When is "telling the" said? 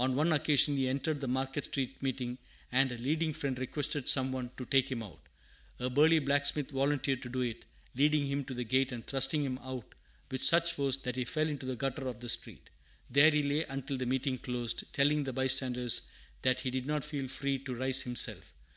14.92-15.32